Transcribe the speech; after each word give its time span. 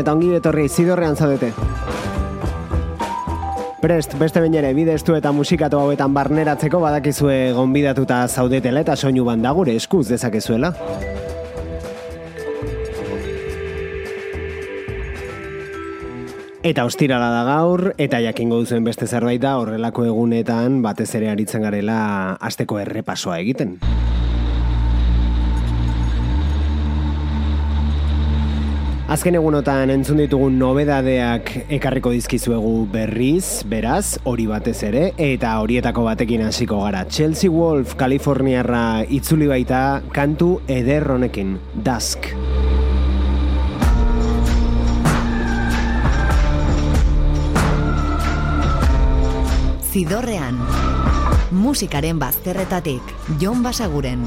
Eta 0.00 0.16
ongi 0.16 0.34
etorri 0.36 0.68
zidorrean 0.68 1.16
zaudete. 1.16 1.52
Prest, 3.80 4.12
beste 4.20 4.42
bain 4.42 4.54
ere, 4.60 4.74
bidestu 4.76 5.14
eta 5.16 5.32
musikatu 5.32 5.78
hauetan 5.80 6.12
barneratzeko 6.12 6.82
badakizue 6.82 7.52
gonbidatuta 7.56 8.26
zaudetela 8.28 8.82
eta 8.84 8.96
soinu 8.96 9.24
banda 9.24 9.54
gure 9.56 9.72
eskuz 9.76 10.06
dezakezuela. 10.10 10.74
Eta 16.60 16.84
ostirala 16.84 17.30
da 17.32 17.44
gaur, 17.48 17.94
eta 17.96 18.20
jakingo 18.20 18.58
duzuen 18.60 18.84
beste 18.84 19.06
zerbait 19.08 19.40
da 19.40 19.54
horrelako 19.62 20.04
egunetan 20.10 20.82
batez 20.84 21.08
ere 21.16 21.30
aritzen 21.32 21.64
garela 21.64 22.36
asteko 22.36 22.82
errepasoa 22.82 23.40
egiten. 23.40 23.78
Azken 29.10 29.34
egunotan 29.34 29.90
entzun 29.90 30.20
ditugun 30.22 30.54
nobedadeak 30.54 31.48
ekarriko 31.74 32.12
dizkizuegu 32.14 32.84
berriz, 32.92 33.64
beraz, 33.66 34.20
hori 34.22 34.44
batez 34.46 34.76
ere, 34.86 35.00
eta 35.18 35.56
horietako 35.58 36.04
batekin 36.06 36.44
hasiko 36.46 36.78
gara. 36.84 37.00
Chelsea 37.10 37.50
Wolf, 37.50 37.96
Kaliforniarra 37.98 39.02
itzuli 39.10 39.48
baita 39.50 39.80
kantu 40.14 40.60
eder 40.70 41.08
honekin, 41.10 41.56
Dusk. 41.74 42.30
Zidorrean. 49.90 50.62
Musikaren 51.50 52.22
bazterretatik, 52.22 53.02
Jon 53.42 53.66
Basaguren. 53.66 54.22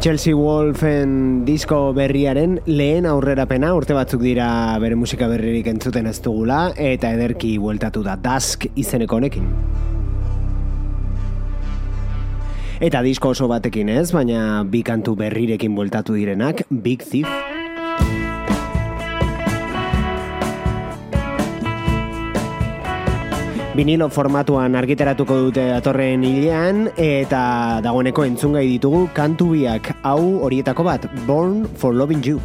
Chelsea 0.00 0.32
Wolfen 0.32 1.44
disko 1.44 1.92
berriaren 1.92 2.54
lehen 2.64 3.04
aurrerapena 3.04 3.74
urte 3.76 3.92
batzuk 3.92 4.22
dira 4.24 4.46
bere 4.80 4.96
musika 4.96 5.28
berririk 5.28 5.68
entzuten 5.68 6.08
ez 6.08 6.14
dugula 6.24 6.70
eta 6.72 7.10
ederki 7.18 7.50
bueltatu 7.60 8.00
da 8.06 8.16
Dusk 8.16 8.64
izeneko 8.80 9.20
honekin. 9.20 9.52
Eta 12.80 13.04
disko 13.04 13.34
oso 13.36 13.44
batekin 13.52 13.92
ez, 13.92 14.08
baina 14.16 14.64
bi 14.64 14.80
kantu 14.80 15.18
berrirekin 15.20 15.76
bueltatu 15.76 16.16
direnak, 16.16 16.64
Big 16.70 17.04
Thief. 17.04 17.59
Vinilo 23.80 24.10
formatuan 24.12 24.76
argiteratuko 24.76 25.38
dute 25.46 25.62
datorren 25.70 26.24
hilean 26.28 26.82
eta 27.00 27.40
dagoeneko 27.86 28.26
entzungai 28.28 28.66
ditugu 28.74 29.06
kantu 29.16 29.46
biak 29.54 29.94
hau 30.04 30.20
horietako 30.44 30.84
bat 30.90 31.08
Born 31.24 31.64
for 31.80 31.96
Loving 31.96 32.20
You. 32.20 32.36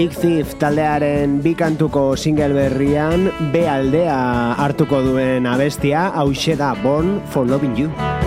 Big 0.00 0.14
Thief 0.16 0.54
taldearen 0.56 1.34
bikantuko 1.44 2.04
single 2.16 2.54
berrian 2.56 3.26
B 3.52 3.66
aldea 3.68 4.16
hartuko 4.64 5.02
duen 5.04 5.44
abestia 5.44 6.06
hau 6.16 6.32
da 6.56 6.72
Born 6.82 7.20
for 7.28 7.44
Loving 7.44 7.76
You. 7.76 8.19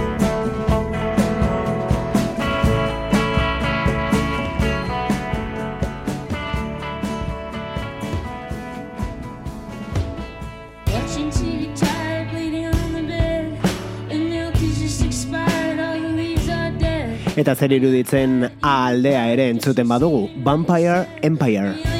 Eta 17.44 17.58
zer 17.60 17.74
iruditzen 17.76 18.38
aldea 18.64 19.26
ere 19.34 19.50
entzuten 19.52 19.92
badugu, 19.92 20.30
Vampire 20.48 21.02
Empire. 21.28 21.93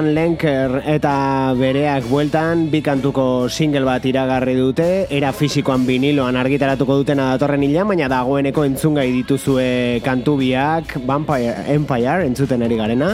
Dan 0.00 0.14
Lenker 0.16 0.80
eta 0.88 1.52
bereak 1.52 2.06
bueltan 2.08 2.70
bikantuko 2.72 3.50
single 3.52 3.84
bat 3.84 4.06
iragarri 4.08 4.54
dute, 4.56 4.86
era 5.12 5.28
fisikoan 5.36 5.84
viniloan 5.84 6.38
argitaratuko 6.40 7.02
dutena 7.02 7.26
datorren 7.34 7.66
ila, 7.66 7.84
baina 7.84 8.08
dagoeneko 8.08 8.64
entzungai 8.64 9.10
dituzue 9.12 10.00
kantubiak 10.00 10.96
Vampire 11.04 11.66
Empire 11.76 12.24
entzuten 12.24 12.64
ari 12.64 12.80
garena, 12.80 13.10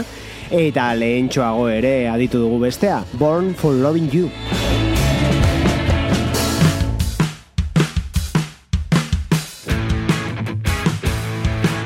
eta 0.47 0.93
lehentxoago 0.95 1.67
ere 1.75 1.97
aditu 2.07 2.39
dugu 2.45 2.63
bestea, 2.63 3.01
Born 3.19 3.51
for 3.51 3.75
Loving 3.75 4.07
You. 4.15 4.31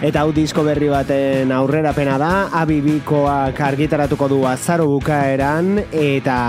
Eta 0.02 0.24
hau 0.24 0.32
disko 0.34 0.64
berri 0.66 0.88
baten 0.90 1.52
aurrerapena 1.54 2.16
da, 2.18 2.32
abibikoak 2.64 3.62
argitaratuko 3.68 4.32
du 4.32 4.40
azaro 4.50 4.88
bukaeran 4.90 5.76
eta 5.94 6.40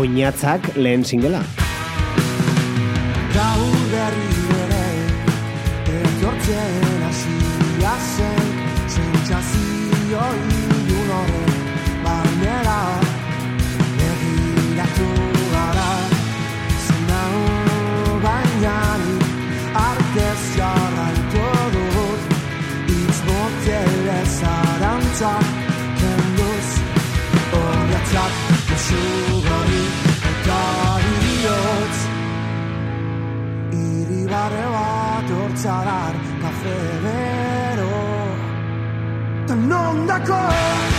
oinatzak 0.00 0.72
lehen 0.80 1.04
singela. 1.04 1.44
Gaur 3.36 3.80
berri 3.92 4.32
sarà 35.62 36.10
da 36.40 36.50
febbre. 36.60 37.32
Non. 39.54 40.91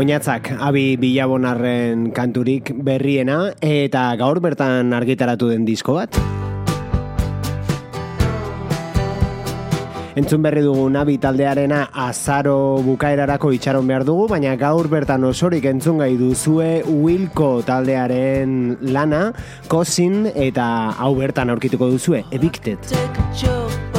Oinatzak, 0.00 0.54
abi 0.64 0.96
bilabonarren 0.96 2.06
kanturik 2.16 2.70
berriena 2.86 3.50
eta 3.60 4.06
gaur 4.16 4.38
bertan 4.40 4.94
argitaratu 4.96 5.50
den 5.50 5.66
disko 5.68 5.98
bat. 5.98 6.16
Entzun 10.16 10.40
berri 10.46 10.64
dugu 10.64 10.86
nabi 10.94 11.18
taldearena 11.20 11.82
azaro 12.06 12.80
bukaerarako 12.86 13.52
itxaron 13.58 13.92
behar 13.92 14.08
dugu, 14.08 14.24
baina 14.32 14.56
gaur 14.56 14.88
bertan 14.88 15.28
osorik 15.28 15.68
entzun 15.68 16.00
gai 16.00 16.14
duzue 16.16 16.80
Wilko 16.88 17.52
taldearen 17.68 18.78
lana, 18.80 19.22
kosin 19.68 20.32
eta 20.32 20.96
hau 20.96 21.12
bertan 21.20 21.52
aurkituko 21.52 21.92
duzue, 21.92 22.24
Evicted. 22.32 22.80
Evicted. 22.88 23.89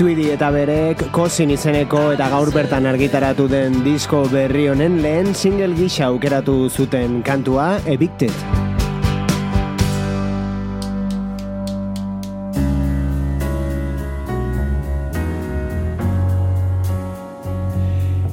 Tweedy 0.00 0.30
eta 0.32 0.46
berek 0.48 1.02
Kosin 1.12 1.50
izeneko 1.52 2.06
eta 2.14 2.30
gaur 2.32 2.48
bertan 2.54 2.88
argitaratu 2.88 3.44
den 3.52 3.82
disko 3.84 4.22
berri 4.32 4.64
honen 4.72 4.96
lehen 5.04 5.34
single 5.36 5.76
gisa 5.76 6.08
aukeratu 6.08 6.56
zuten 6.72 7.20
kantua 7.20 7.68
Evicted. 7.84 8.59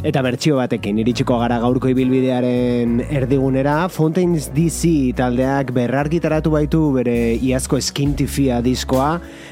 Eta 0.08 0.22
bertsio 0.24 0.56
batekin 0.56 1.02
iritsiko 1.02 1.36
gara 1.42 1.58
gaurko 1.60 1.90
ibilbidearen 1.92 3.02
erdigunera, 3.12 3.90
Fountains 3.92 4.46
DC 4.56 5.12
taldeak 5.18 5.74
berrargitaratu 5.76 6.54
baitu 6.54 6.80
bere 6.96 7.16
iazko 7.44 7.76
eskintifia 7.82 8.62
diskoa, 8.64 9.10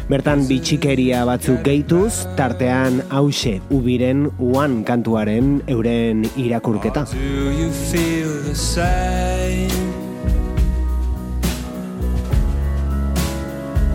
bertan 0.07 0.45
bitxikeria 0.47 1.25
batzuk 1.27 1.59
gehituz, 1.65 2.23
tartean 2.39 3.01
hause 3.11 3.57
ubiren 3.67 4.29
uan 4.39 4.85
kantuaren 4.87 5.57
euren 5.67 6.23
irakurketa. 6.39 7.03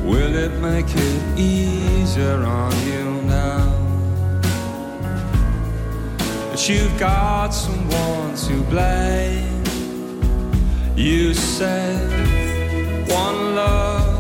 Will 0.05 0.35
it 0.35 0.53
make 0.61 0.93
it 0.93 1.39
easier 1.39 2.45
on 2.45 2.75
you 2.85 3.10
You've 6.69 6.99
got 7.01 7.51
someone 7.51 8.37
to 8.37 8.63
blame. 8.71 9.65
You 10.95 11.35
said 11.35 11.99
one 13.09 13.55
love, 13.57 14.17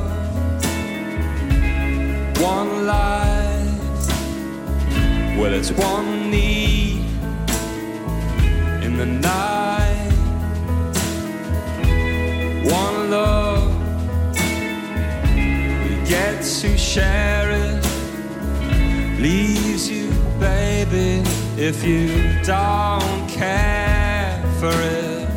one 2.40 2.86
life. 2.86 4.08
Well, 5.38 5.52
it's 5.52 5.70
one 5.70 6.30
need 6.30 7.04
in 8.82 8.96
the 8.96 9.06
night. 9.06 10.10
One 12.64 13.10
love, 13.10 13.70
we 15.84 16.08
get 16.08 16.42
to 16.42 16.76
share 16.78 17.39
if 21.62 21.84
you 21.84 22.08
don't 22.42 23.28
care 23.28 24.42
for 24.58 24.72
it. 24.72 25.28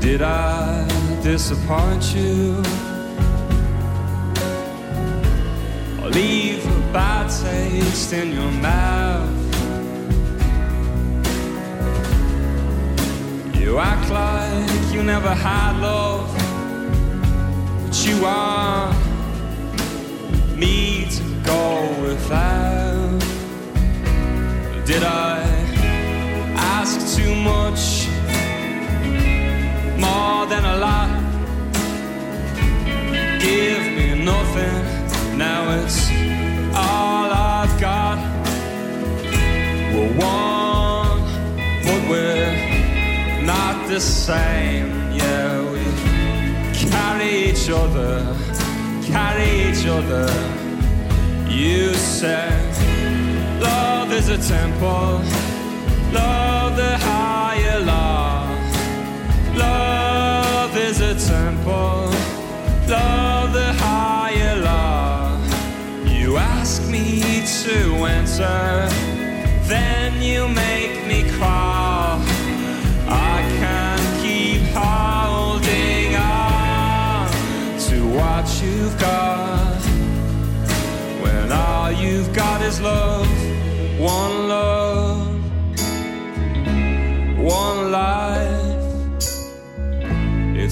Did 0.00 0.22
I 0.22 0.86
disappoint 1.24 2.14
you? 2.14 2.62
Or 6.00 6.08
leave 6.10 6.64
a 6.64 6.92
bad 6.92 7.28
taste 7.30 8.12
in 8.12 8.32
your 8.32 8.52
mouth? 8.52 9.35
You 13.66 13.80
act 13.80 14.08
like 14.10 14.94
you 14.94 15.02
never 15.02 15.34
had 15.34 15.80
love, 15.80 16.30
but 17.84 18.06
you 18.06 18.22
want 18.22 18.96
me 20.56 21.08
to 21.16 21.24
go 21.44 21.64
without. 22.00 23.18
Did 24.86 25.02
I 25.02 25.42
ask 26.76 27.16
too 27.16 27.34
much? 27.34 28.06
more 29.98 30.46
than 30.46 30.64
a 30.64 30.76
lot. 30.86 31.10
Give 33.40 33.82
me 33.98 34.08
nothing, 34.24 35.38
now 35.38 35.62
it's 35.78 36.08
all 36.84 37.28
I've 37.32 37.80
got. 37.80 38.18
We're 39.92 40.12
one, 40.18 41.20
but 41.84 42.00
we're 42.10 42.65
not 43.46 43.88
the 43.88 44.00
same. 44.00 44.88
Yeah, 45.12 45.62
we 45.72 45.84
carry 46.90 47.50
each 47.50 47.70
other, 47.70 48.36
carry 49.04 49.50
each 49.68 49.86
other. 49.86 50.26
You 51.48 51.94
said 51.94 52.60
love 53.62 54.12
is 54.12 54.28
a 54.28 54.38
temple, 54.38 55.22
love 56.12 56.76
the 56.76 56.98
higher 56.98 57.80
law. 57.80 58.50
Love 59.54 60.76
is 60.76 61.00
a 61.00 61.14
temple, 61.14 62.10
love 62.88 63.52
the 63.52 63.72
higher 63.84 64.56
law. 64.60 65.40
You 66.04 66.36
ask 66.36 66.82
me 66.88 67.44
to 67.62 67.78
enter, 68.18 68.88
then 69.68 70.20
you 70.20 70.48
make 70.48 71.06
me 71.06 71.30
crawl. 71.38 71.65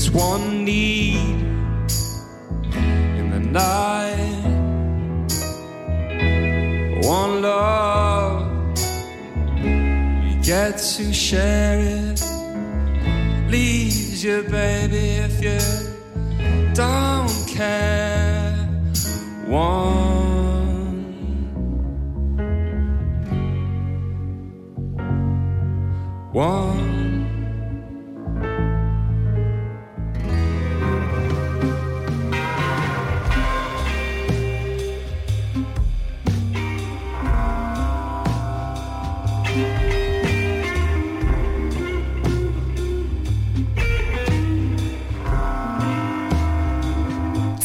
It's 0.06 0.12
one 0.12 0.66
need 0.66 1.16
in 3.16 3.30
the 3.30 3.40
night, 3.40 4.44
one 7.06 7.40
love. 7.40 8.76
We 9.62 10.36
get 10.42 10.76
to 10.76 11.10
share 11.10 11.80
it. 11.80 12.22
Leaves 13.50 14.22
you, 14.22 14.42
baby, 14.42 15.24
if 15.24 15.42
you 15.42 15.58
don't 16.74 17.32
care. 17.48 18.52
One. 19.46 20.04
One. 26.32 26.93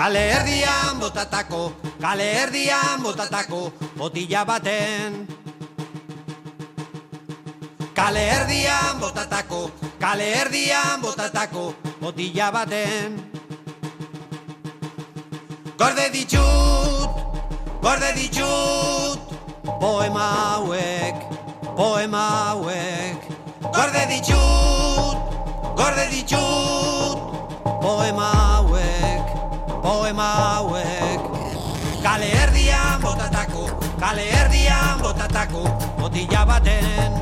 Kale 0.00 0.20
erdian 0.32 0.96
botatako, 0.96 1.76
kale 2.00 2.24
erdian 2.40 3.02
botatako, 3.04 3.68
botila 4.00 4.46
baten. 4.48 5.28
Kale 7.92 8.22
erdian 8.32 8.96
botatako, 8.96 9.68
kale 10.00 10.30
erdian 10.40 11.04
botatako, 11.04 11.74
botila 12.00 12.48
baten. 12.48 13.20
Gorde 15.76 16.06
ditut, 16.16 17.10
gorde 17.84 18.10
ditut, 18.16 19.20
poema 19.84 20.26
hauek, 20.40 21.16
poema 21.76 22.24
hauek. 22.48 23.28
Gorde 23.68 24.08
ditut, 24.08 25.18
gorde 25.76 26.08
ditut, 26.08 27.18
poema 27.84 28.32
hauek, 28.32 28.59
poema 29.90 30.28
hauek. 30.38 31.20
Kale 32.02 32.28
erdian 32.42 33.02
botatako, 33.02 33.64
kale 34.00 34.24
erdian 34.40 35.00
botatako, 35.02 35.62
botila 35.98 36.42
baten. 36.50 37.12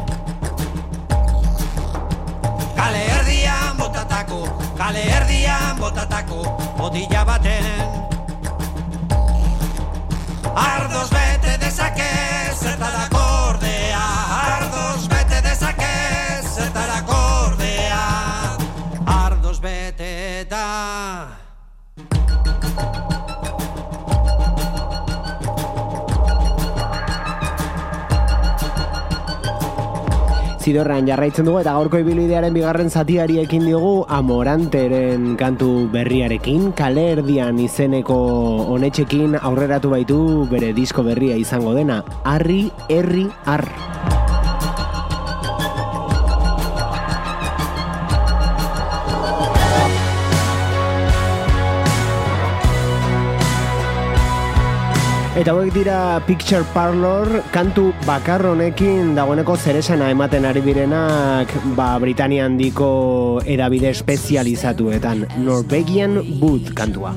Kale 2.77 3.01
erdian 3.17 3.73
botatako, 3.81 4.41
kale 4.81 5.03
erdian 5.17 5.81
botatako, 5.81 6.41
botila 6.79 7.25
baten. 7.31 7.89
Ardoz 10.69 11.09
bete 11.17 11.58
Zidorran 30.69 31.07
jarraitzen 31.09 31.47
dugu 31.49 31.63
eta 31.63 31.73
gaurko 31.79 31.97
ibilidearen 32.03 32.53
bigarren 32.53 32.91
zatiari 32.93 33.39
ekin 33.41 33.65
diogu 33.65 34.03
Amoranteren 34.13 35.31
kantu 35.41 35.71
berriarekin, 35.95 36.75
kale 36.77 37.07
erdian 37.15 37.57
izeneko 37.65 38.19
honetxekin 38.77 39.41
aurreratu 39.41 39.97
baitu 39.97 40.21
bere 40.53 40.75
disko 40.77 41.09
berria 41.09 41.41
izango 41.41 41.73
dena, 41.81 42.03
Arri, 42.37 42.67
Herri, 42.93 43.31
Ar. 43.49 43.65
Eta 55.39 55.53
hauek 55.55 55.69
dira 55.71 56.19
Picture 56.27 56.67
Parlor 56.75 57.45
kantu 57.55 57.93
bakar 58.03 58.43
honekin 58.43 59.13
dagoeneko 59.15 59.55
zeresana 59.55 60.09
ematen 60.11 60.49
ari 60.51 60.59
direnak 60.65 61.55
ba 61.79 61.93
Britania 62.03 62.49
handiko 62.49 63.39
edabide 63.47 63.93
espezializatuetan 63.95 65.29
Norwegian 65.39 66.19
Wood 66.43 66.75
kantua. 66.75 67.15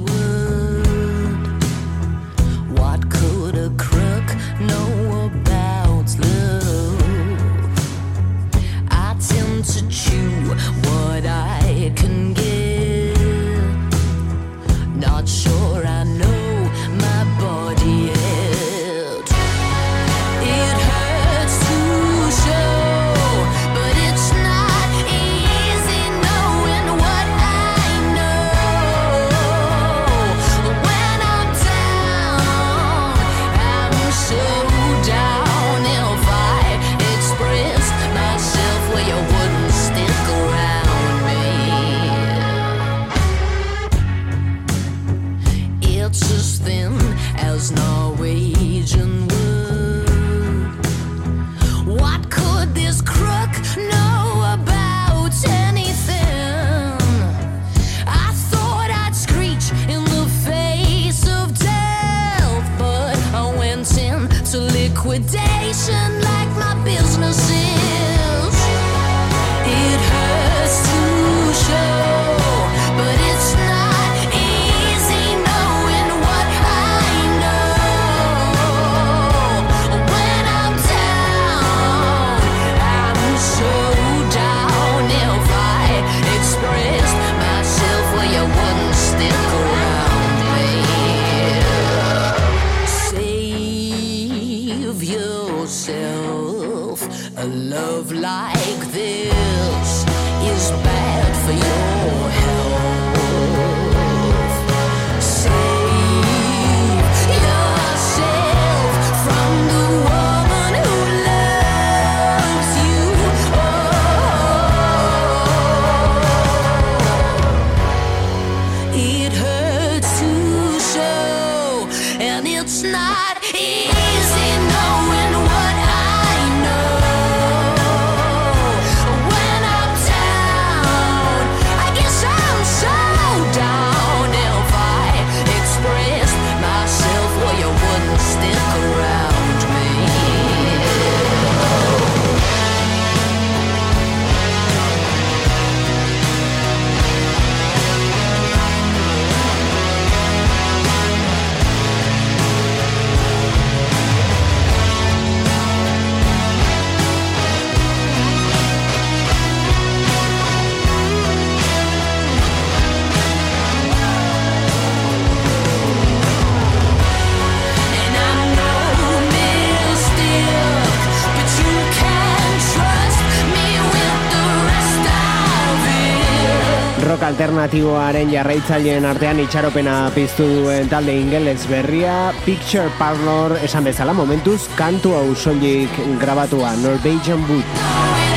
Alternatiboaren 177.72 178.32
jarraitzaileen 178.32 179.06
artean 179.08 179.40
itxaropena 179.40 180.12
piztu 180.12 180.44
duen 180.44 180.90
talde 180.92 181.14
ingeles 181.16 181.64
berria 181.72 182.34
Picture 182.44 182.92
Parlor 183.00 183.56
esan 183.64 183.88
bezala 183.88 184.12
momentuz 184.14 184.68
kantu 184.76 185.16
hau 185.16 185.32
soilik 185.36 185.90
grabatua 186.20 186.76
Norwegian 186.84 187.40
Wood. 187.48 188.31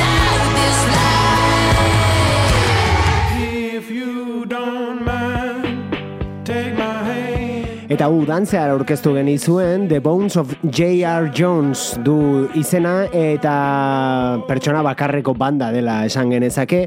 Eta 7.95 8.09
hu 8.11 8.25
dantzear 8.27 8.73
aurkeztu 8.73 9.13
genizuen 9.15 9.85
The 9.87 10.01
Bones 10.03 10.35
of 10.35 10.49
J.R. 10.67 11.29
Jones 11.31 11.93
du 12.03 12.43
izena 12.59 13.05
eta 13.15 13.53
pertsona 14.49 14.81
bakarreko 14.83 15.31
banda 15.39 15.69
dela 15.71 16.01
esan 16.03 16.33
genezake. 16.35 16.81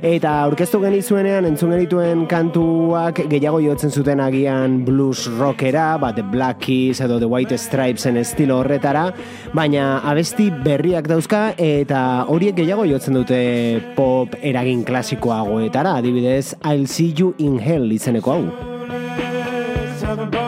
Eta 0.00 0.32
aurkeztu 0.46 0.80
genizuenean 0.80 1.44
entzun 1.50 1.76
genituen 1.76 2.24
kantuak 2.30 3.20
gehiago 3.28 3.60
jotzen 3.60 3.92
zuten 3.92 4.24
agian 4.24 4.80
blues 4.88 5.28
rockera, 5.36 5.98
ba, 6.00 6.14
The 6.16 6.24
Black 6.32 6.64
Keys 6.64 7.04
edo 7.04 7.20
The 7.20 7.28
White 7.28 7.60
Stripesen 7.60 8.16
estilo 8.24 8.62
horretara, 8.62 9.10
baina 9.52 9.98
abesti 10.00 10.48
berriak 10.64 11.12
dauzka 11.12 11.50
eta 11.60 12.24
horiek 12.32 12.56
gehiago 12.62 12.88
jotzen 12.88 13.20
dute 13.20 13.42
pop 14.00 14.40
eragin 14.40 14.80
klasikoagoetara, 14.88 15.98
adibidez 16.00 16.54
I'll 16.62 16.88
See 16.88 17.12
You 17.12 17.34
in 17.36 17.60
Hell 17.60 17.92
izeneko 17.92 18.38
hau. 18.38 20.43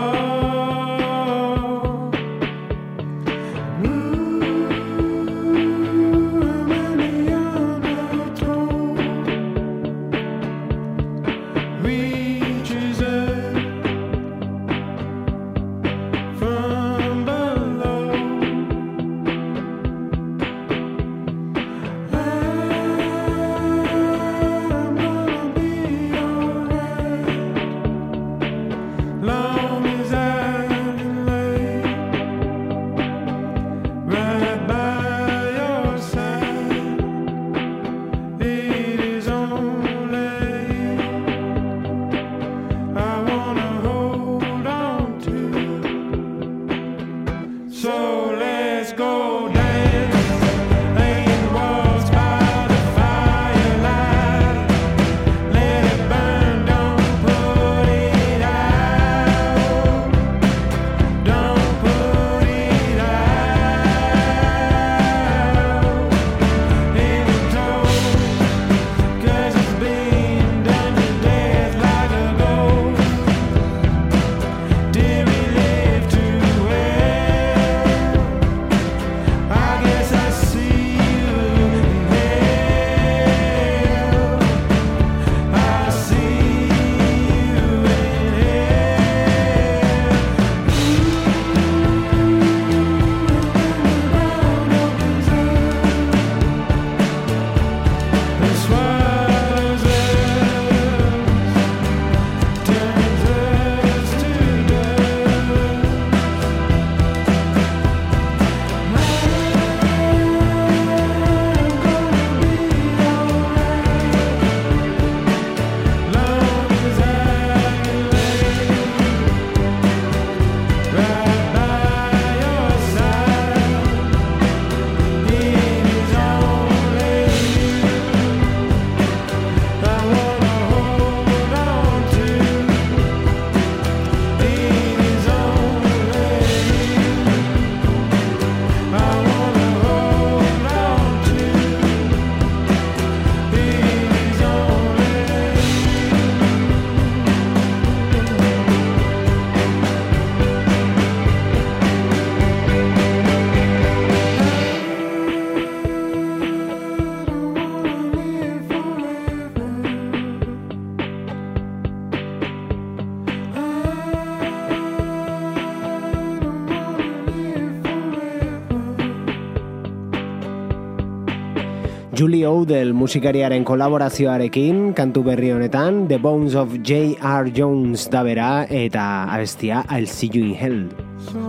Julie 172.16 172.46
Odell 172.48 172.94
musikariaren 172.96 173.64
kolaborazioarekin 173.68 174.94
kantu 174.96 175.20
berri 175.26 175.50
honetan 175.52 176.06
The 176.08 176.16
Bones 176.16 176.54
of 176.56 176.78
J.R. 176.80 177.52
Jones 177.52 178.06
da 178.08 178.22
bera 178.24 178.64
eta 178.72 179.28
abestia 179.28 179.84
I'll 179.90 180.08
See 180.08 180.30
You 180.32 180.48
in 180.48 180.54
Hell. 180.56 181.45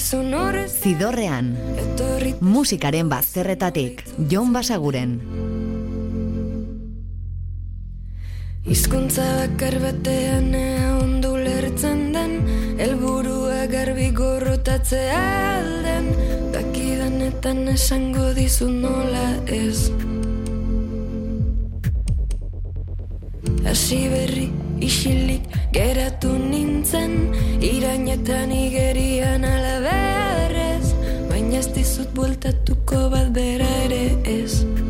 Zidorrean, 0.00 1.56
musikaren 2.40 3.08
bazterretatik, 3.12 4.04
Jon 4.30 4.52
Basaguren. 4.52 5.20
Hizkuntza 8.64 9.24
bakar 9.38 9.76
batean 9.82 10.54
ea 10.54 10.88
ondu 11.00 11.34
lertzen 11.36 12.12
den 12.14 12.32
Elburua 12.80 13.66
garbi 13.72 14.10
gorrotatzea 14.16 15.20
alden 15.58 16.08
Dakidanetan 16.54 17.68
esango 17.74 18.32
dizu 18.36 18.70
nola 18.72 19.26
ez. 19.46 19.90
Hasi 23.68 24.00
berri 24.12 24.48
isilik 24.80 25.44
geratu 25.72 26.32
nintzen 26.38 27.16
Irainetan 27.60 28.52
igerian 28.52 29.44
alaberrez 29.44 29.89
Dizut 32.00 32.14
bueltatuko 32.16 32.98
bat 33.12 33.26
bera 33.36 33.66
ere 33.84 34.00
ez 34.24 34.89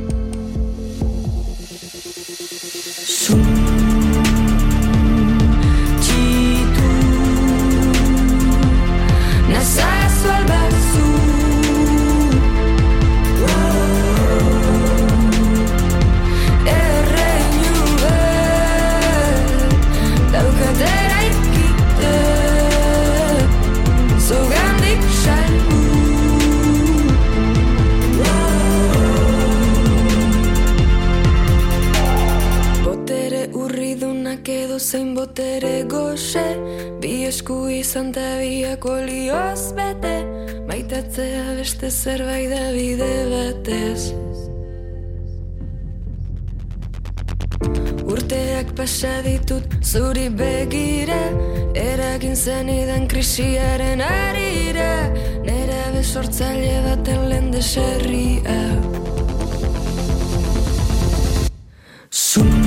izan 37.90 38.12
ta 38.12 38.38
biak 38.38 38.84
olioz 38.86 39.62
bete 39.74 40.16
Maitatzea 40.68 41.56
beste 41.58 41.88
zerbait 41.90 42.46
da 42.52 42.68
bide 42.74 43.14
batez. 43.32 44.02
Urteak 48.12 48.70
pasa 48.78 49.10
ditut 49.26 49.66
zuri 49.82 50.28
begira 50.38 51.18
Eragin 51.74 52.36
zenidan 52.36 53.08
krisiaren 53.10 54.06
arira 54.06 54.94
Nera 55.48 55.82
besortzaile 55.96 56.76
baten 56.86 57.28
lehen 57.30 57.52
deserria. 57.52 58.60
Zum 62.10 62.59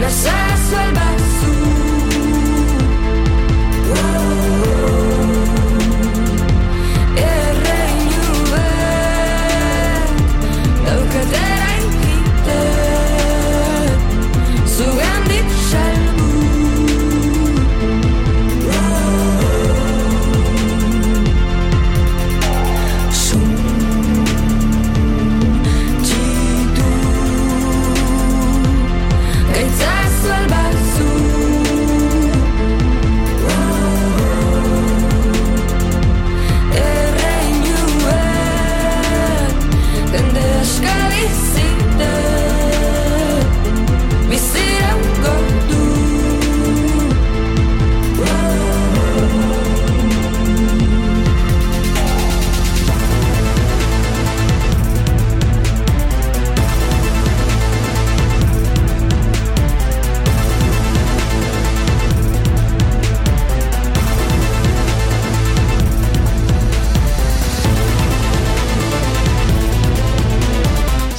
Nasze 0.00 0.30
swe 0.68 0.84
bez 0.94 1.59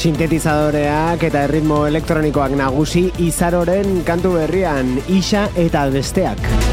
Sintetizadoreak 0.01 1.27
eta 1.27 1.43
erritmo 1.45 1.83
elektronikoak 1.85 2.55
nagusi 2.57 3.03
izaroren 3.21 4.01
kantu 4.07 4.33
berrian 4.39 4.95
isa 5.21 5.45
eta 5.67 5.89
besteak. 5.93 6.70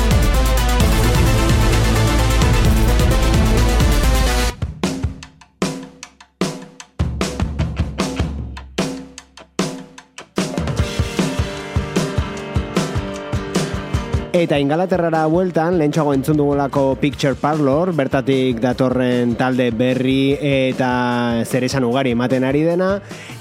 Eta 14.38 14.54
Ingalaterrara 14.62 15.24
bueltan, 15.26 15.80
lehentxago 15.80 16.12
entzun 16.14 16.36
dugulako 16.38 16.92
Picture 17.00 17.34
Parlor, 17.34 17.90
bertatik 17.98 18.60
datorren 18.62 19.32
talde 19.34 19.66
berri 19.74 20.36
eta 20.38 21.42
zer 21.42 21.66
esan 21.66 21.88
ugari 21.88 22.12
ematen 22.14 22.46
ari 22.46 22.62
dena, 22.62 22.92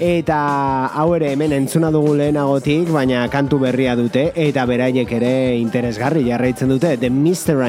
eta 0.01 0.39
hau 0.97 1.11
ere 1.19 1.35
hemen 1.35 1.53
entzuna 1.53 1.91
dugu 1.93 2.15
lehenagotik, 2.17 2.89
baina 2.89 3.27
kantu 3.29 3.61
berria 3.67 3.93
dute, 3.99 4.31
eta 4.33 4.65
beraiek 4.65 5.13
ere 5.19 5.35
interesgarri 5.59 6.25
jarraitzen 6.31 6.73
dute, 6.73 6.97
The 6.97 7.13
Mr. 7.13 7.61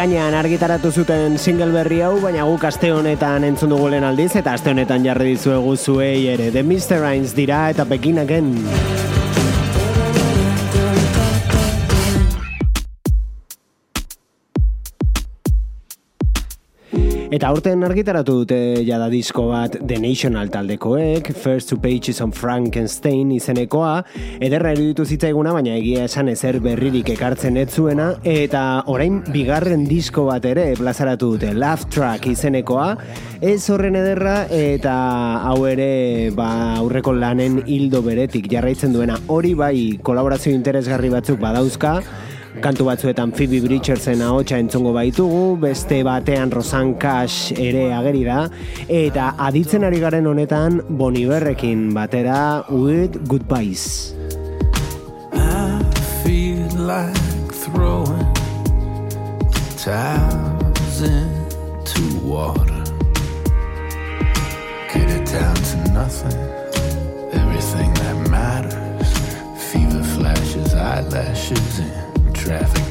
Ekainean 0.00 0.32
argitaratu 0.32 0.88
zuten 0.96 1.34
single 1.36 1.74
berri 1.74 1.98
hau, 2.00 2.14
baina 2.22 2.46
guk 2.48 2.62
aste 2.64 2.88
honetan 2.88 3.44
entzun 3.44 3.74
dugu 3.74 3.90
lehen 3.92 4.06
aldiz, 4.08 4.30
eta 4.40 4.54
aste 4.56 4.72
honetan 4.72 5.04
jarri 5.04 5.34
dizuegu 5.34 5.76
zuei 5.76 6.24
ere. 6.32 6.48
The 6.56 6.64
Mr. 6.64 7.02
Rhymes 7.04 7.36
dira 7.36 7.66
eta 7.68 7.84
Pekin 7.84 8.24
again. 8.24 8.54
Eta 17.30 17.46
aurten 17.54 17.84
argitaratu 17.86 18.40
dute 18.40 18.56
jada 18.82 19.04
disko 19.06 19.44
bat 19.52 19.76
The 19.78 20.00
National 20.02 20.48
taldekoek, 20.50 21.28
First 21.30 21.68
Two 21.70 21.76
Pages 21.78 22.18
on 22.24 22.32
Frankenstein 22.34 23.28
izenekoa, 23.36 24.00
ederra 24.42 24.72
eruditu 24.74 25.04
zitzaiguna, 25.06 25.52
baina 25.54 25.76
egia 25.78 26.08
esan 26.08 26.32
ezer 26.32 26.58
berririk 26.64 27.12
ekartzen 27.14 27.60
ez 27.62 27.68
zuena, 27.70 28.08
eta 28.26 28.62
orain 28.90 29.20
bigarren 29.30 29.84
disko 29.86 30.24
bat 30.26 30.48
ere 30.50 30.72
plazaratu 30.80 31.36
dute, 31.36 31.52
Laugh 31.54 31.86
Track 31.94 32.26
izenekoa, 32.32 32.88
ez 33.38 33.62
horren 33.70 34.00
ederra, 34.00 34.34
eta 34.50 34.96
hau 35.52 35.60
ere 35.70 36.32
ba, 36.34 36.48
aurreko 36.80 37.14
lanen 37.14 37.60
hildo 37.68 38.02
beretik 38.02 38.50
jarraitzen 38.50 38.90
duena, 38.98 39.20
hori 39.30 39.54
bai 39.54 39.76
kolaborazio 40.02 40.50
interesgarri 40.50 41.14
batzuk 41.14 41.38
badauzka, 41.38 42.00
Kantu 42.58 42.84
batzuetan 42.88 43.30
Phoebe 43.30 43.60
Bridgersen 43.62 44.20
ahotsa 44.26 44.58
entzongo 44.58 44.90
baitugu, 44.92 45.54
beste 45.62 46.02
batean 46.02 46.50
Rosan 46.50 46.96
Cash 46.98 47.52
ere 47.54 47.84
ageri 47.94 48.24
da, 48.26 48.40
eta 48.90 49.28
aditzen 49.38 49.86
ari 49.86 50.00
garen 50.02 50.26
honetan 50.26 50.80
Boniberrekin 50.98 51.92
batera 51.94 52.66
with 52.68 53.22
goodbyes. 53.28 54.14
I 55.32 55.78
feel 56.24 56.66
like 56.90 57.54
throwing 57.54 58.34
towels 59.78 61.00
into 61.06 62.02
water. 62.26 62.82
Get 64.92 65.08
it 65.08 65.24
down 65.30 65.54
to 65.54 65.76
nothing. 65.94 66.40
Everything 67.32 67.94
that 67.94 68.28
matters. 68.28 69.08
Fever 69.70 70.02
flashes, 70.02 70.74
eyelashes, 70.74 71.78
and 71.78 71.99
traffic 72.40 72.89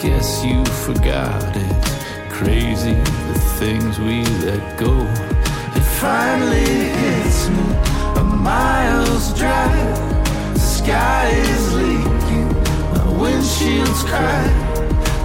guess 0.00 0.42
you 0.42 0.64
forgot 0.86 1.54
it. 1.54 2.30
Crazy 2.30 2.94
the 2.94 3.38
things 3.58 3.98
we 3.98 4.24
let 4.46 4.78
go. 4.78 4.94
It 5.76 5.86
finally 6.00 6.64
hits 6.64 7.48
me. 7.50 7.66
A 8.16 8.24
mile's 8.24 9.34
drive. 9.38 9.98
The 10.54 10.58
sky 10.58 11.28
is 11.28 11.74
leaking. 11.74 12.48
My 12.94 13.20
windshield's 13.20 14.02
cracked. 14.04 14.78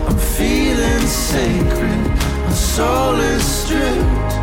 I'm 0.10 0.18
feeling 0.18 1.08
sacred. 1.08 2.08
My 2.46 2.52
soul 2.52 3.16
is 3.16 3.44
stripped. 3.46 4.34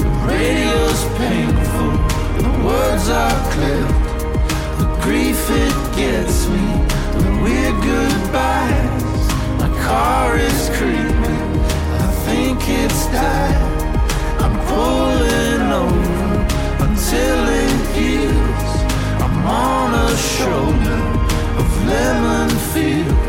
The 0.00 0.10
radio's 0.32 1.04
painful. 1.20 1.92
The 2.40 2.64
words 2.64 3.10
are 3.10 3.52
clipped. 3.52 4.18
The 4.78 4.98
grief 5.02 5.50
it 5.50 5.76
gets 5.94 6.48
me. 6.48 6.64
The 7.20 7.40
weird 7.42 7.76
goodbyes. 7.82 9.03
Car 9.86 10.38
is 10.38 10.70
creeping. 10.76 11.44
I 12.04 12.08
think 12.26 12.58
it's 12.68 13.06
died. 13.08 13.60
I'm 14.42 14.56
pulling 14.72 15.64
over 15.82 16.24
until 16.86 17.38
it 17.62 17.72
heals. 17.94 18.72
I'm 19.22 19.36
on 19.46 19.90
a 19.94 20.16
shoulder 20.16 21.00
of 21.60 21.86
lemon 21.86 22.50
fields. 22.72 23.23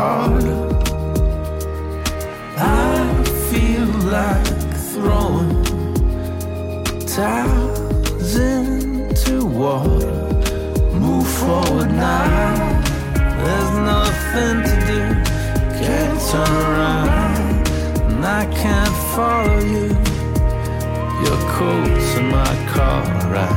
Harder. 0.00 0.60
I 2.56 3.24
feel 3.48 3.90
like 4.16 4.46
throwing 4.92 5.50
towels 7.16 8.32
into 8.36 9.36
water. 9.62 10.14
Move 11.04 11.28
forward 11.40 11.90
now. 11.92 12.80
There's 13.42 13.72
nothing 13.94 14.56
to 14.70 14.76
do. 14.90 15.02
Can't 15.82 16.18
turn 16.30 16.54
around, 16.70 17.68
and 18.10 18.24
I 18.40 18.42
can't 18.62 18.96
follow 19.14 19.60
you. 19.74 19.88
Your 21.24 21.40
coat's 21.56 22.10
in 22.20 22.26
my 22.40 22.54
car. 22.74 23.04
I 23.46 23.50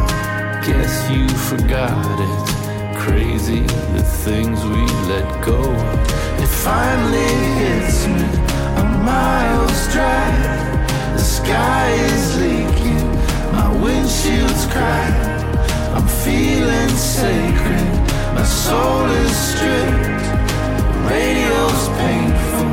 guess 0.67 0.93
you 1.13 1.23
forgot 1.51 2.15
it. 2.29 2.43
Crazy 3.05 3.61
the 3.95 4.03
things 4.25 4.57
we 4.73 4.83
let 5.11 5.27
go. 5.45 5.59
It 6.41 6.47
finally 6.47 7.33
hits 7.59 8.07
me. 8.07 8.25
A 8.81 8.83
mile's 8.83 9.81
drive. 9.93 10.87
The 11.13 11.19
sky 11.19 11.89
is 11.91 12.39
leaking. 12.39 13.07
My 13.51 13.69
windshield's 13.83 14.65
cracked. 14.67 15.29
I'm 15.95 16.07
feeling 16.07 16.89
sacred. 16.89 17.89
My 18.33 18.43
soul 18.43 19.05
is 19.23 19.35
stripped. 19.49 20.25
The 20.87 20.99
radio's 21.11 21.85
painful. 22.01 22.69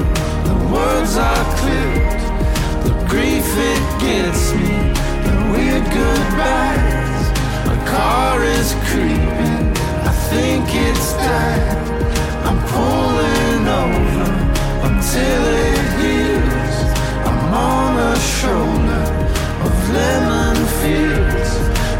The 0.49 0.59
words 0.75 1.17
are 1.17 1.47
clipped. 1.61 2.23
The 2.87 2.95
grief 3.09 3.49
it 3.73 3.85
gets 4.01 4.53
me. 4.55 4.73
The 5.27 5.37
weird 5.53 5.85
goodbyes. 5.99 7.23
My 7.69 7.79
car 7.87 8.43
is 8.43 8.75
creeping. 8.89 9.77
I 10.11 10.13
think 10.31 10.65
it's 10.73 11.13
died. 11.15 11.80
Until 15.01 15.45
it 15.49 15.81
heals. 15.97 16.77
I'm 17.25 17.55
on 17.57 17.93
a 17.97 18.15
shoulder 18.21 19.05
of 19.65 19.73
lemon 19.97 20.59
fields. 20.81 21.51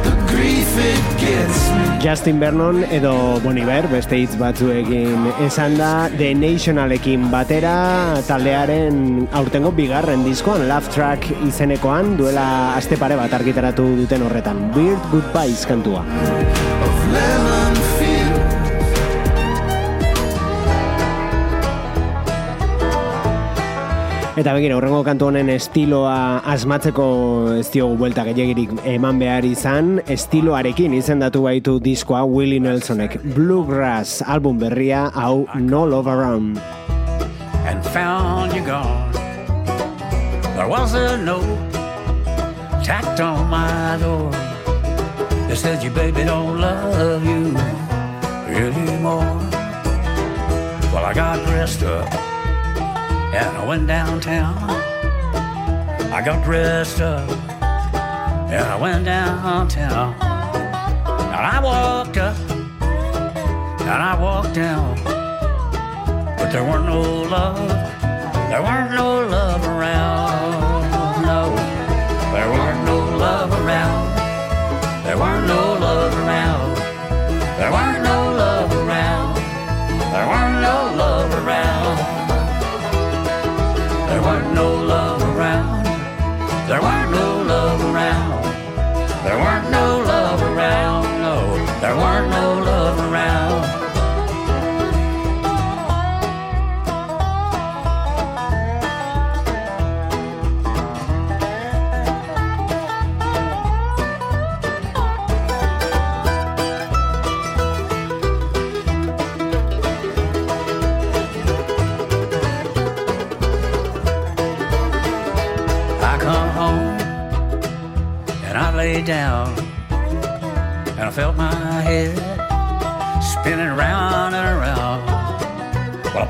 The 0.05 0.13
grief 0.29 0.69
it 0.77 1.07
gets 1.17 1.61
me. 1.73 1.99
Justin 2.05 2.41
Vernon 2.41 2.85
edo 2.93 3.41
Boniver, 3.41 3.89
beste 3.93 4.19
hitz 4.21 4.37
batzuekin 4.41 5.31
esan 5.47 5.79
da, 5.81 6.11
The 6.13 6.35
Nationalekin 6.37 7.31
batera 7.33 8.21
taldearen 8.29 9.29
aurtengo 9.33 9.73
bigarren 9.73 10.25
diskoan, 10.25 10.67
Love 10.69 10.93
Track 10.93 11.31
izenekoan, 11.49 12.19
duela 12.21 12.77
aste 12.77 13.01
pare 13.01 13.17
bat 13.21 13.33
argitaratu 13.41 13.89
duten 14.03 14.29
horretan. 14.29 14.67
Weird 14.77 15.09
Goodbyes 15.13 15.65
kantua. 15.69 16.05
of 16.05 17.13
lemon 17.13 17.60
Eta 24.41 24.55
begira, 24.57 24.73
horrengo 24.79 25.03
kantu 25.05 25.27
honen 25.29 25.51
estiloa 25.53 26.41
asmatzeko 26.49 27.05
ez 27.59 27.67
diogu 27.75 27.99
buelta 28.01 28.23
gehiagirik 28.25 28.71
eman 28.89 29.19
behar 29.21 29.45
izan, 29.45 29.99
estiloarekin 30.09 30.95
izendatu 30.97 31.43
baitu 31.45 31.77
diskoa 31.85 32.23
Willie 32.25 32.63
Nelsonek. 32.65 33.19
Bluegrass 33.35 34.23
album 34.25 34.57
berria 34.63 35.11
hau 35.13 35.45
No 35.61 35.85
Love 35.85 36.09
Around. 36.09 36.57
and 37.67 37.85
found 37.85 38.55
you 38.55 38.63
gone. 38.65 39.13
There 40.57 40.69
was 40.69 40.95
a 40.95 41.19
note 41.19 41.73
tacked 42.83 43.21
on 43.21 43.49
my 43.51 43.99
door 44.01 44.31
that 44.31 45.57
said 45.57 45.83
your 45.83 45.93
baby 45.93 46.25
don't 46.25 46.61
love 46.61 47.25
you 47.25 47.55
anymore. 48.57 49.37
Well, 50.93 51.05
I 51.05 51.13
got 51.15 51.45
dressed 51.47 51.83
up 51.83 52.30
and 53.33 53.57
I 53.57 53.65
went 53.67 53.87
downtown. 53.87 54.71
I 56.13 56.23
got 56.25 56.45
dressed 56.45 57.01
up 57.01 57.29
and 58.51 58.67
I 58.67 58.77
went 58.77 59.05
downtown. 59.05 60.15
And 60.15 61.47
I 61.55 61.61
walked 61.63 62.17
up 62.17 62.37
and 63.81 64.03
I 64.03 64.21
walked 64.21 64.55
down. 64.55 64.97
But 66.37 66.51
there 66.51 66.65
weren't 66.65 66.87
no 66.87 67.01
love, 67.23 67.69
there 68.51 68.63
weren't 68.63 68.93
no 68.93 69.27
love 69.29 69.65
around. 69.65 70.50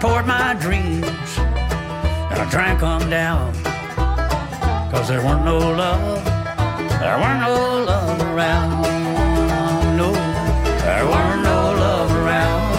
Poured 0.00 0.26
my 0.26 0.54
dreams 0.58 1.38
and 1.38 2.40
I 2.40 2.48
drank 2.50 2.80
them 2.80 3.10
down 3.10 3.52
cause 4.90 5.08
there 5.08 5.20
weren't 5.20 5.44
no 5.44 5.58
love, 5.58 6.24
there 6.24 7.18
weren't 7.18 7.40
no 7.42 7.84
love 7.84 8.20
around. 8.32 8.82
No, 9.98 10.10
there 10.84 11.04
weren't 11.04 11.42
no 11.42 11.58
love 11.84 12.10
around. 12.12 12.74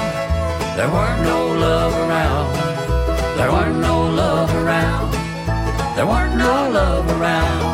There 0.76 0.90
weren't 0.90 1.22
no 1.22 1.38
love 1.66 1.94
around. 1.94 3.38
There 3.38 3.52
weren't 3.52 3.80
no 3.80 4.10
love 4.10 4.50
around. 4.56 5.12
There 5.96 6.08
weren't 6.08 6.36
no 6.36 6.70
love 6.70 7.08
around. 7.22 7.72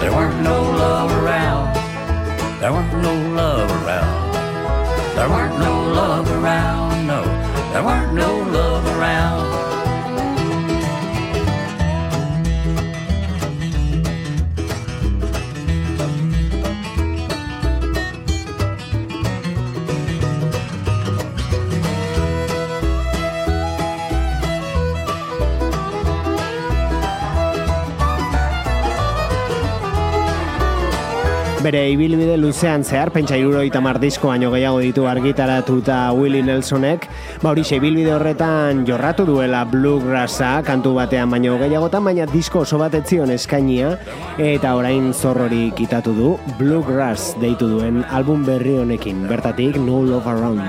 There 0.00 0.12
weren't 0.12 0.42
no 0.42 0.60
love 0.62 1.10
around. 1.22 1.74
There 2.60 2.72
weren't 2.72 3.02
no 3.02 3.21
Bere 31.62 31.82
ibilbide 31.92 32.34
luzean 32.42 32.82
zehar, 32.82 33.12
pentsa 33.14 33.36
iruroita 33.38 33.78
mar 33.78 34.00
disko 34.02 34.32
baino 34.32 34.48
gehiago 34.50 34.80
ditu 34.82 35.04
argitaratuta 35.06 36.10
Willie 36.10 36.42
Nelsonek, 36.42 37.06
ba 37.38 37.52
hori 37.52 37.62
ibilbide 37.62 38.10
horretan 38.16 38.82
jorratu 38.88 39.22
duela 39.28 39.62
bluegrassa 39.70 40.64
kantu 40.66 40.96
batean 40.98 41.30
baino 41.30 41.54
gehiagotan, 41.60 42.02
baina 42.02 42.26
disko 42.26 42.64
oso 42.66 42.80
bat 42.82 42.96
etzion 42.98 43.30
eskainia, 43.30 43.94
eta 44.42 44.74
orain 44.74 45.12
zorrori 45.14 45.70
kitatu 45.78 46.16
du 46.18 46.34
bluegrass 46.58 47.36
deitu 47.38 47.70
duen 47.70 48.02
album 48.10 48.42
berri 48.44 48.80
honekin, 48.82 49.28
bertatik 49.30 49.78
No 49.78 50.02
Love 50.02 50.26
Around. 50.26 50.66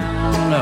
No, 0.53 0.61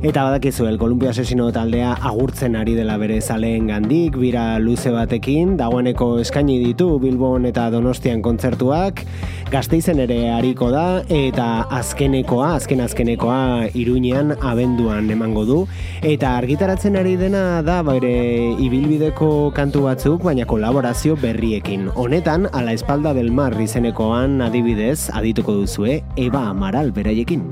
Eta 0.00 0.22
badakizu, 0.22 0.68
el 0.68 0.78
Columbia 0.78 1.10
Asesino 1.10 1.48
taldea 1.50 1.96
agurtzen 2.06 2.54
ari 2.54 2.76
dela 2.78 2.94
bere 3.02 3.16
zaleen 3.20 3.66
gandik, 3.66 4.14
bira 4.14 4.60
luze 4.62 4.92
batekin, 4.94 5.56
dagoeneko 5.58 6.20
eskaini 6.22 6.60
ditu 6.62 7.00
Bilbon 7.02 7.48
eta 7.50 7.64
Donostian 7.74 8.22
kontzertuak, 8.22 9.02
gazteizen 9.50 9.98
ere 10.04 10.20
hariko 10.30 10.70
da, 10.70 11.02
eta 11.10 11.66
azkenekoa, 11.80 12.52
azken 12.60 12.84
azkenekoa 12.86 13.74
iruñean 13.74 14.36
abenduan 14.38 15.10
emango 15.10 15.42
du, 15.50 15.58
eta 16.06 16.36
argitaratzen 16.38 16.94
ari 16.94 17.16
dena 17.18 17.60
da 17.66 17.82
bere 17.82 18.54
ibilbideko 18.54 19.50
kantu 19.58 19.88
batzuk, 19.90 20.22
baina 20.22 20.46
kolaborazio 20.46 21.18
berriekin. 21.18 21.90
Honetan, 21.96 22.46
ala 22.52 22.78
espalda 22.78 23.18
del 23.18 23.34
mar 23.34 23.58
izenekoan 23.58 24.44
adibidez, 24.46 25.10
adituko 25.10 25.58
duzue, 25.58 26.04
Eba 26.14 26.46
Amaral 26.54 26.94
beraiekin. 26.94 27.48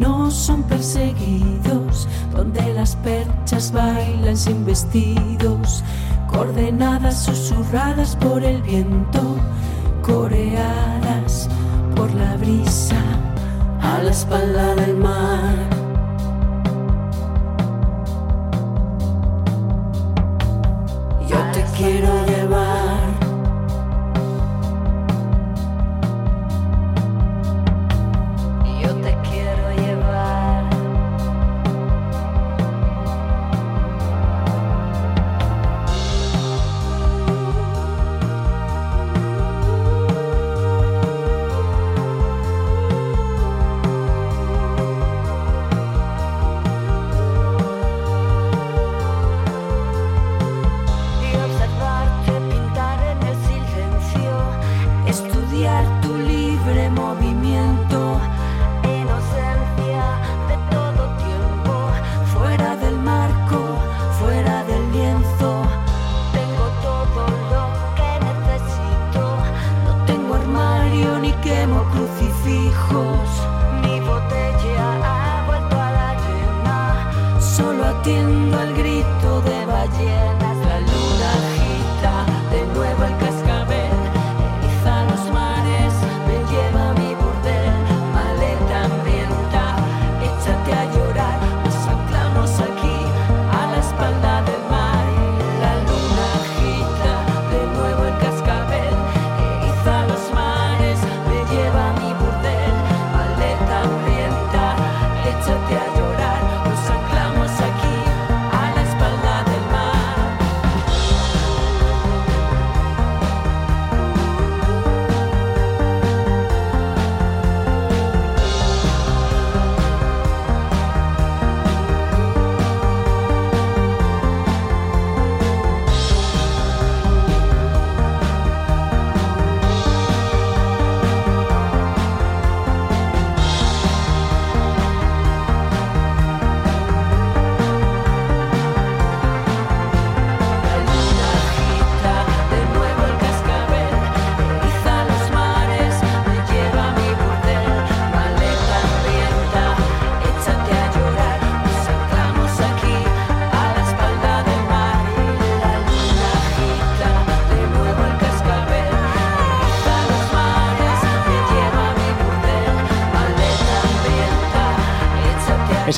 No 0.00 0.30
son 0.30 0.62
perseguidos, 0.64 2.08
donde 2.32 2.74
las 2.74 2.96
perchas 2.96 3.72
bailan 3.72 4.36
sin 4.36 4.64
vestidos, 4.64 5.84
coordenadas 6.28 7.24
susurradas 7.24 8.16
por 8.16 8.42
el 8.42 8.60
viento, 8.62 9.36
coreadas 10.02 11.48
por 11.94 12.12
la 12.14 12.36
brisa, 12.36 13.00
a 13.80 14.02
la 14.02 14.10
espalda 14.10 14.74
del 14.74 14.96
mar. 14.96 15.81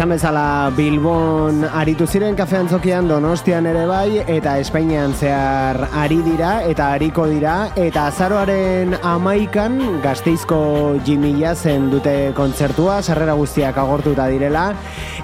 Esan 0.05 0.18
bezala 0.18 0.68
Bilbon 0.76 1.62
aritu 1.64 2.05
ziren 2.05 2.34
kafe 2.36 2.59
antzokian 2.59 3.07
Donostian 3.09 3.64
ere 3.64 3.86
bai 3.88 4.18
eta 4.20 4.59
Espainian 4.61 5.14
zehar 5.16 5.78
ari 5.96 6.18
dira 6.26 6.50
eta 6.68 6.90
ariko 6.98 7.24
dira 7.30 7.55
eta 7.80 8.02
azaroaren 8.11 8.98
amaikan 9.00 9.78
gazteizko 10.05 10.59
jimila 11.07 11.55
zen 11.55 11.88
dute 11.88 12.34
kontzertua, 12.36 12.98
sarrera 13.00 13.32
guztiak 13.32 13.80
agortuta 13.80 14.28
direla 14.28 14.66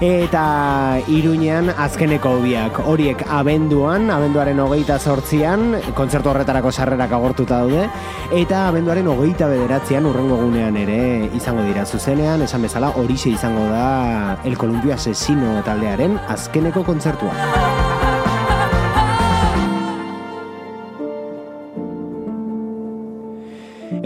eta 0.01 0.97
iruñean 1.13 1.69
azkeneko 1.77 2.39
biak 2.41 2.79
horiek 2.89 3.21
abenduan, 3.29 4.09
abenduaren 4.09 4.59
hogeita 4.59 4.97
sortzian, 4.97 5.75
kontzertu 5.93 6.31
horretarako 6.33 6.71
sarrerak 6.73 7.13
agortuta 7.13 7.61
daude 7.61 7.85
eta 8.33 8.65
abenduaren 8.71 9.07
hogeita 9.13 9.47
bederatzean 9.51 10.09
urrengo 10.09 10.41
gunean 10.41 10.81
ere 10.81 11.29
izango 11.37 11.61
dira 11.69 11.85
zuzenean, 11.85 12.41
esan 12.41 12.65
bezala 12.65 12.89
horixe 12.97 13.29
izango 13.29 13.69
da 13.69 14.41
El 14.43 14.57
Columpio 14.57 14.97
Asesino 14.97 15.61
taldearen 15.67 16.17
azkeneko 16.33 16.83
kontzertua. 16.83 17.90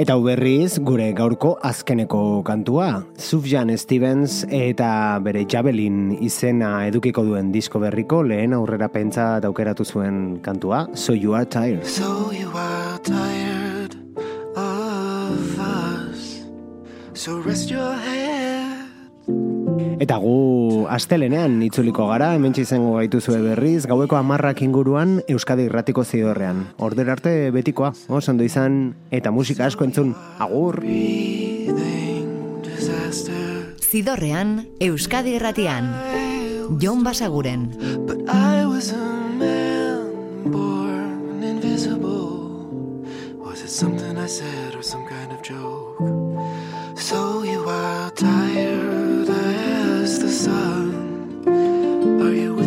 Eta 0.05 0.13
hau 0.19 0.21
berriz, 0.21 0.75
gure 0.85 1.07
gaurko 1.17 1.55
azkeneko 1.65 2.43
kantua. 2.45 3.07
Sufjan 3.17 3.71
Stevens 3.73 4.43
eta 4.53 5.17
bere 5.25 5.47
Javelin 5.49 6.11
izena 6.21 6.83
edukiko 6.85 7.23
duen 7.25 7.49
disko 7.49 7.81
berriko 7.81 8.19
lehen 8.21 8.53
aurrera 8.53 8.91
pentsa 8.93 9.39
aukeratu 9.49 9.81
zuen 9.81 10.19
kantua. 10.45 10.83
So 10.93 11.17
you 11.17 11.33
are 11.33 11.49
tired. 11.49 11.89
So 11.89 12.29
you 12.29 12.53
are 12.53 12.99
tired 13.01 13.97
of 14.53 15.57
us. 15.57 16.45
So 17.15 17.41
rest 17.41 17.71
your 17.71 17.97
head. 17.97 18.24
Eta 19.95 20.17
gu 20.19 20.85
astelenean 20.91 21.61
itzuliko 21.63 22.09
gara, 22.09 22.33
hementsi 22.35 22.65
izango 22.65 22.97
gaituzue 22.97 23.37
berriz, 23.39 23.85
gaueko 23.87 24.17
amarrak 24.19 24.59
inguruan 24.65 25.21
Euskadi 25.31 25.69
irratiko 25.69 26.03
zidorrean. 26.03 26.65
Order 26.83 27.13
arte 27.13 27.33
betikoa, 27.55 27.93
oso 28.09 28.33
ondo 28.33 28.43
izan, 28.43 28.95
eta 29.11 29.31
musika 29.31 29.69
asko 29.69 29.87
entzun. 29.87 30.11
Agur! 30.39 30.81
Zidorrean, 33.85 34.57
Euskadi 34.83 35.37
irratian. 35.39 35.93
Jon 36.81 37.03
Basaguren. 37.05 37.69
But 38.05 38.27
I 38.27 38.65
was 38.65 38.91
a 38.91 39.07
man 39.39 40.51
born 40.51 41.41
invisible. 41.41 42.99
Was 43.39 43.61
it 43.61 43.69
something 43.69 44.17
I 44.17 44.27
said 44.27 44.75
or 44.75 44.83
some 44.83 45.07
kind 45.07 45.31
of 45.31 45.41
joke? 45.41 46.03
So 46.97 47.43
you 47.43 47.63
are 47.69 48.11
tired 48.11 49.04
Are 50.43 52.33
you 52.33 52.64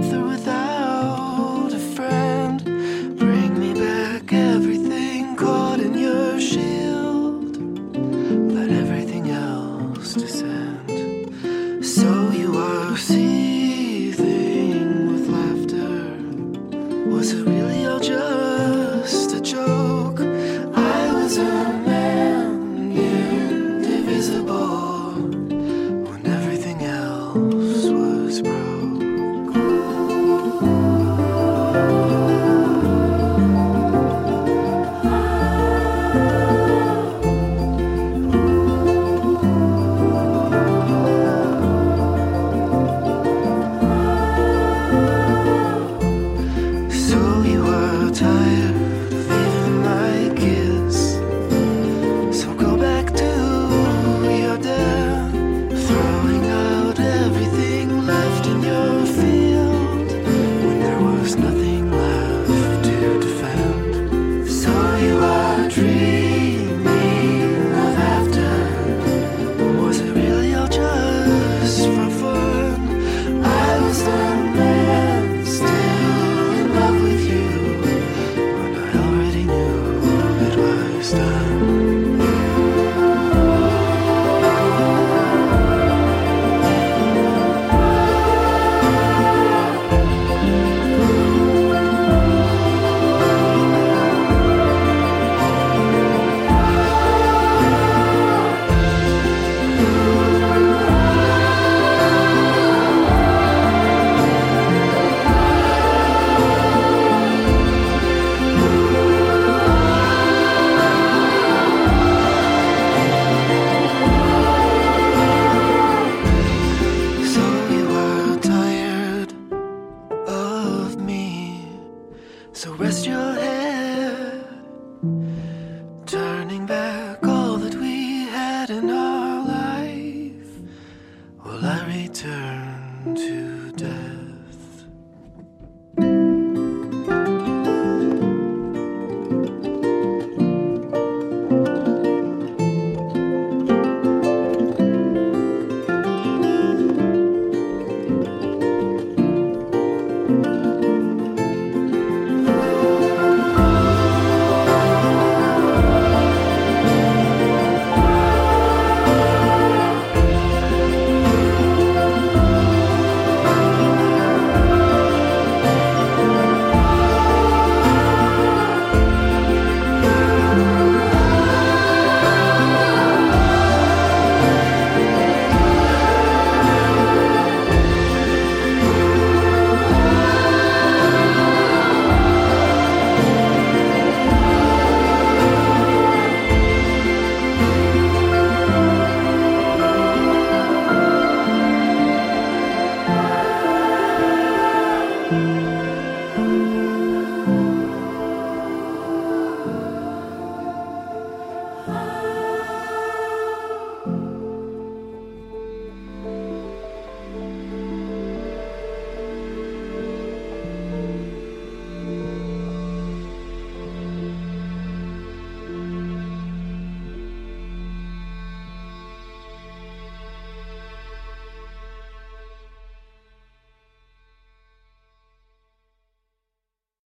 back 126.69 127.38